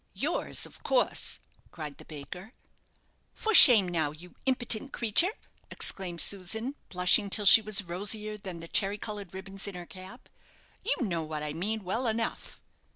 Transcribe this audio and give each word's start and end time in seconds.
"Yours, 0.15 0.65
of 0.65 0.81
course," 0.81 1.37
cried 1.69 1.99
the 1.99 2.05
baker. 2.05 2.53
"For 3.35 3.53
shame, 3.53 3.87
now, 3.87 4.09
you 4.09 4.33
impitent 4.47 4.91
creature!" 4.91 5.29
exclaimed 5.69 6.21
Susan, 6.21 6.73
blushing 6.89 7.29
till 7.29 7.45
she 7.45 7.61
was 7.61 7.83
rosier 7.83 8.35
than 8.35 8.61
the 8.61 8.67
cherry 8.67 8.97
coloured 8.97 9.31
ribbons 9.35 9.67
in 9.67 9.75
her 9.75 9.85
cap; 9.85 10.27
"you 10.83 10.95
know 11.05 11.21
what 11.21 11.43
I 11.43 11.53
mean 11.53 11.83
well 11.83 12.07
enough." 12.07 12.59